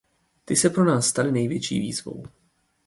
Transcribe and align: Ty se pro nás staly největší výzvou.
Ty 0.45 0.55
se 0.55 0.69
pro 0.69 0.85
nás 0.85 1.07
staly 1.07 1.31
největší 1.31 1.79
výzvou. 1.79 2.25